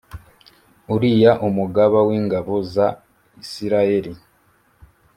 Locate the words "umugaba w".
1.47-2.09